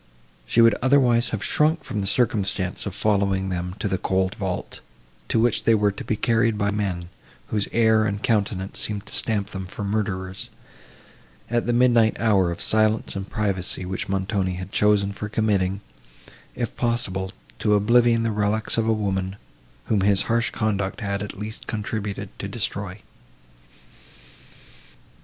[0.47, 4.79] She would otherwise have shrunk from the circumstance of following them to the cold vault,
[5.27, 7.09] to which they were to be carried by men
[7.49, 10.49] whose air and countenances seemed to stamp them for murderers,
[11.51, 15.81] at the midnight hour of silence and privacy, which Montoni had chosen for committing,
[16.55, 19.35] if possible, to oblivion the reliques of a woman,
[19.85, 23.01] whom his harsh conduct had, at least, contributed to destroy.